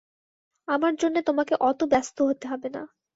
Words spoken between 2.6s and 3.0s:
না।